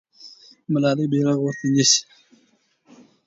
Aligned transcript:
ملالۍ 0.71 1.05
بیرغ 1.11 1.37
ورته 1.41 1.65
نیسي. 1.73 1.99